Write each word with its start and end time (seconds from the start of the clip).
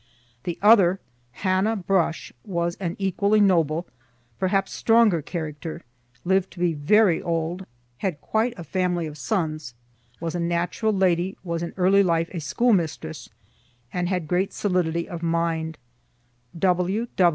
The 0.45 0.57
other 0.63 0.99
(Hannah 1.45 1.75
Brush,) 1.75 2.33
was 2.43 2.73
an 2.77 2.95
equally 2.97 3.39
noble, 3.39 3.85
perhaps 4.39 4.71
stronger 4.73 5.21
character, 5.21 5.83
lived 6.25 6.49
to 6.53 6.59
be 6.59 6.73
very 6.73 7.21
old, 7.21 7.67
had 7.99 8.19
quite 8.19 8.55
a 8.57 8.63
family 8.63 9.05
of 9.05 9.15
sons, 9.15 9.75
was 10.19 10.33
a 10.33 10.39
natural 10.39 10.91
lady, 10.91 11.37
was 11.43 11.61
in 11.61 11.75
early 11.77 12.01
life 12.01 12.29
a 12.31 12.39
school 12.39 12.73
mistress, 12.73 13.29
and 13.93 14.09
had 14.09 14.27
great 14.27 14.53
solidity 14.53 15.07
of 15.07 15.21
mind. 15.21 15.77